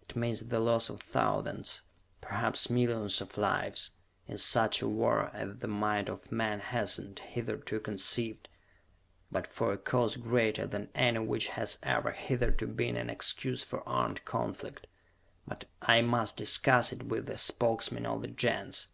[0.00, 1.82] It means the loss of thousands,
[2.22, 3.90] perhaps millions of lives,
[4.26, 8.48] in such a war as the mind of man has not hitherto conceived;
[9.30, 13.86] but for a Cause greater than any which has ever hitherto been an excuse for
[13.86, 14.86] armed conflict.
[15.46, 18.88] But I must discuss it with the Spokesmen of the Gens!"